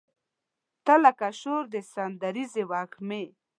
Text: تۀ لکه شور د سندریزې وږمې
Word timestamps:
تۀ 0.85 0.93
لکه 1.03 1.27
شور 1.39 1.63
د 1.73 1.75
سندریزې 1.93 2.63
وږمې 2.71 3.23